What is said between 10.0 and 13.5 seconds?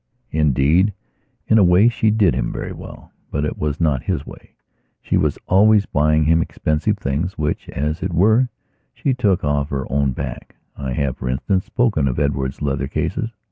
back. I have, for instance, spoken of Edward's leather cases.